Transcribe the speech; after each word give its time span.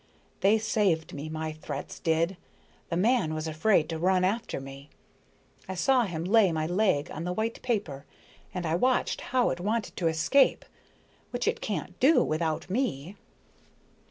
They 0.39 0.57
saved 0.57 1.13
me, 1.13 1.29
my 1.29 1.51
threats 1.51 1.99
did, 1.99 2.35
the 2.89 2.97
man 2.97 3.35
was 3.35 3.47
afraid 3.47 3.87
to 3.89 3.99
run 3.99 4.23
after 4.23 4.59
me. 4.59 4.89
I 5.69 5.75
saw 5.75 6.05
him 6.05 6.23
lay 6.25 6.51
my 6.51 6.65
leg 6.65 7.11
on 7.11 7.23
the 7.23 7.31
white 7.33 7.61
paper, 7.61 8.07
and 8.51 8.65
I 8.65 8.73
watched 8.73 9.21
how 9.21 9.51
it 9.51 9.59
wanted 9.59 9.95
to 9.97 10.07
escape 10.07 10.65
which 11.29 11.47
it 11.47 11.61
can't 11.61 11.99
do 11.99 12.23
without 12.23 12.67
me." 12.67 13.15